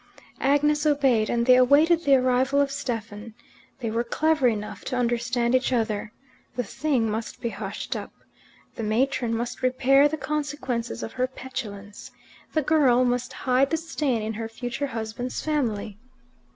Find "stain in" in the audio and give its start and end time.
13.77-14.33